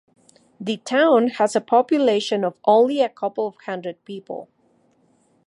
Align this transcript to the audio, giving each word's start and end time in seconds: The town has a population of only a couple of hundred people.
The 0.59 0.77
town 0.77 1.27
has 1.27 1.55
a 1.55 1.61
population 1.61 2.43
of 2.43 2.57
only 2.65 3.01
a 3.03 3.07
couple 3.09 3.45
of 3.47 3.55
hundred 3.57 4.03
people. 4.03 4.49